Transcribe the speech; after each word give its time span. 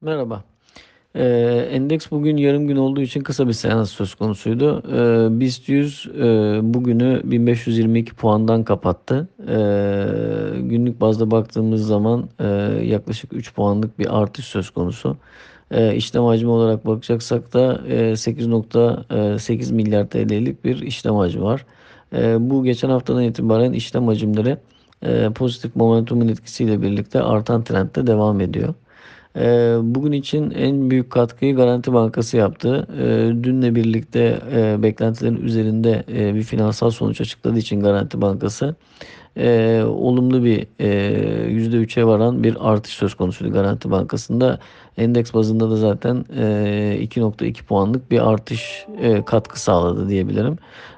Merhaba. 0.00 0.44
Ee, 1.14 1.68
endeks 1.72 2.10
bugün 2.10 2.36
yarım 2.36 2.66
gün 2.66 2.76
olduğu 2.76 3.00
için 3.00 3.20
kısa 3.20 3.48
bir 3.48 3.52
seans 3.52 3.90
söz 3.90 4.14
konusuydu. 4.14 4.82
Ee, 4.88 5.40
BIST 5.40 5.68
100 5.68 6.06
e, 6.06 6.20
bugünü 6.62 7.20
1522 7.24 8.14
puandan 8.14 8.64
kapattı. 8.64 9.28
Ee, 9.48 10.06
günlük 10.60 11.00
bazda 11.00 11.30
baktığımız 11.30 11.86
zaman 11.86 12.28
e, 12.38 12.46
yaklaşık 12.84 13.32
3 13.32 13.54
puanlık 13.54 13.98
bir 13.98 14.20
artış 14.20 14.44
söz 14.44 14.70
konusu. 14.70 15.16
Ee, 15.70 15.94
işlem 15.96 16.24
hacmi 16.24 16.50
olarak 16.50 16.86
bakacaksak 16.86 17.52
da 17.52 17.82
e, 17.88 18.16
8.8 18.16 19.72
milyar 19.72 20.08
TL'lik 20.08 20.64
bir 20.64 20.82
işlem 20.82 21.14
hacmi 21.14 21.42
var. 21.42 21.66
Ee, 22.12 22.50
bu 22.50 22.64
geçen 22.64 22.90
haftadan 22.90 23.22
itibaren 23.22 23.72
işlem 23.72 24.06
hacimleri 24.06 24.56
e, 25.02 25.30
pozitif 25.30 25.76
momentumun 25.76 26.28
etkisiyle 26.28 26.82
birlikte 26.82 27.22
artan 27.22 27.64
trendde 27.64 28.06
devam 28.06 28.40
ediyor. 28.40 28.74
Ee, 29.36 29.76
Bugün 29.82 30.12
için 30.12 30.50
en 30.50 30.90
büyük 30.90 31.10
katkıyı 31.10 31.56
Garanti 31.56 31.92
Bankası 31.92 32.36
yaptı. 32.36 32.86
Ee, 32.98 33.44
Dünle 33.44 33.74
birlikte 33.74 34.40
e, 34.52 34.82
beklentilerin 34.82 35.36
üzerinde 35.42 36.04
e, 36.08 36.34
bir 36.34 36.42
finansal 36.42 36.90
sonuç 36.90 37.20
açıkladığı 37.20 37.58
için 37.58 37.80
Garanti 37.80 38.20
Bankası 38.20 38.74
e, 39.38 39.82
olumlu 39.84 40.44
bir 40.44 40.66
e, 40.80 40.88
%3'e 41.50 42.06
varan 42.06 42.42
bir 42.42 42.56
artış 42.60 42.92
söz 42.92 43.14
konusuydu 43.14 43.52
Garanti 43.52 43.90
Bankası'nda. 43.90 44.58
Endeks 44.96 45.34
bazında 45.34 45.70
da 45.70 45.76
zaten 45.76 46.24
e, 46.36 46.42
2.2 47.00 47.62
puanlık 47.64 48.10
bir 48.10 48.30
artış 48.30 48.86
e, 49.00 49.24
katkı 49.24 49.60
sağladı 49.60 50.08
diyebilirim. 50.08 50.56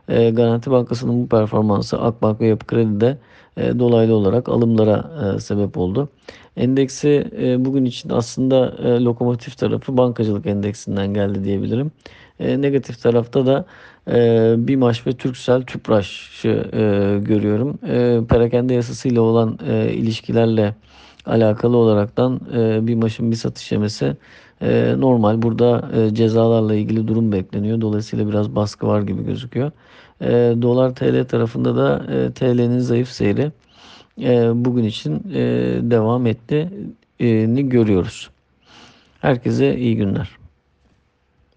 E, 0.09 0.31
Garanti 0.31 0.71
Bankası'nın 0.71 1.23
bu 1.23 1.29
performansı 1.29 2.01
Akbank 2.01 2.41
ve 2.41 2.47
Yapı 2.47 2.67
Kredi'de 2.67 3.19
e, 3.57 3.79
dolaylı 3.79 4.15
olarak 4.15 4.49
alımlara 4.49 5.11
e, 5.37 5.41
sebep 5.41 5.79
oldu. 5.79 6.09
Endeksi 6.57 7.31
e, 7.39 7.65
bugün 7.65 7.85
için 7.85 8.11
aslında 8.11 8.77
e, 8.85 9.05
lokomotif 9.05 9.59
tarafı 9.59 9.97
bankacılık 9.97 10.47
endeksinden 10.47 11.15
geldi 11.15 11.45
diyebilirim. 11.45 11.93
E, 12.41 12.63
negatif 12.63 13.03
tarafta 13.03 13.47
da 13.47 13.65
e, 14.09 14.55
BİMAŞ 14.59 15.07
ve 15.07 15.13
Türksel 15.13 15.63
Tüpraş'ı 15.63 16.49
e, 16.73 17.19
görüyorum. 17.19 17.79
E, 17.87 18.21
perakende 18.29 18.75
yasasıyla 18.75 19.21
olan 19.21 19.59
e, 19.69 19.93
ilişkilerle 19.93 20.75
alakalı 21.27 21.77
olaraktan 21.77 22.41
e, 22.55 22.87
BİMAŞ'ın 22.87 23.31
bir 23.31 23.37
satış 23.37 23.73
yemesi 23.73 24.17
e, 24.63 24.95
normal. 24.99 25.43
Burada 25.43 25.91
e, 25.97 26.15
cezalarla 26.15 26.75
ilgili 26.75 27.09
durum 27.09 27.33
bekleniyor. 27.33 27.81
Dolayısıyla 27.81 28.29
biraz 28.29 28.55
baskı 28.57 28.87
var 28.87 29.03
gibi 29.03 29.25
gözüküyor. 29.25 29.71
E, 30.21 30.29
Dolar 30.63 30.95
TL 30.95 31.25
tarafında 31.25 31.77
da 31.77 32.15
e, 32.15 32.33
TL'nin 32.33 32.79
zayıf 32.79 33.09
seyri 33.09 33.53
e, 34.23 34.51
bugün 34.55 34.85
için 34.85 35.15
e, 35.35 35.41
devam 35.83 36.27
ettiğini 36.27 37.69
görüyoruz. 37.69 38.31
Herkese 39.21 39.79
iyi 39.79 39.97
günler. 39.97 40.40